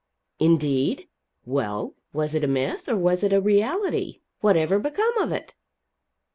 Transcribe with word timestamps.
"Indeed? 0.39 1.07
Well, 1.45 1.93
was 2.11 2.33
it 2.33 2.43
a 2.43 2.47
myth, 2.47 2.89
or 2.89 2.95
was 2.95 3.23
it 3.23 3.31
a 3.31 3.39
reality? 3.39 4.21
Whatever 4.39 4.79
become 4.79 5.15
of 5.19 5.31
it?" 5.31 5.53